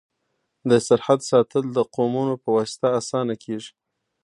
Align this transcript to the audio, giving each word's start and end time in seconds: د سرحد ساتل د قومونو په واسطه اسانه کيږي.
د 0.69 0.71
سرحد 0.87 1.19
ساتل 1.29 1.63
د 1.73 1.77
قومونو 1.95 2.33
په 2.43 2.49
واسطه 2.57 2.87
اسانه 2.99 3.35
کيږي. 3.43 3.71